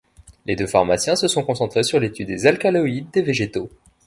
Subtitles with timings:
[0.47, 3.69] Les deux pharmaciens se sont concentrés sur l'étude des alcaloïdes des végétaux.